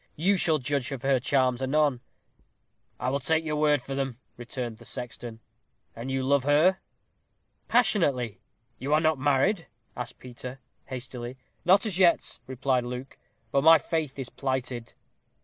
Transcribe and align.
You 0.15 0.35
shall 0.35 0.57
judge 0.57 0.91
of 0.91 1.03
her 1.03 1.19
charms 1.19 1.61
anon." 1.61 2.01
"I 2.99 3.11
will 3.11 3.19
take 3.19 3.45
your 3.45 3.57
word 3.57 3.83
for 3.83 3.93
them," 3.93 4.17
returned 4.35 4.79
the 4.79 4.83
sexton; 4.83 5.41
"and 5.95 6.09
you 6.09 6.23
love 6.23 6.43
her?" 6.43 6.79
"Passionately." 7.67 8.41
"You 8.79 8.95
are 8.95 8.99
not 8.99 9.19
married?" 9.19 9.67
asked 9.95 10.17
Peter, 10.17 10.59
hastily. 10.85 11.37
"Not 11.65 11.85
as 11.85 11.99
yet," 11.99 12.39
replied 12.47 12.83
Luke; 12.83 13.15
"but 13.51 13.63
my 13.63 13.77
faith 13.77 14.17
is 14.17 14.29
plighted." 14.31 14.95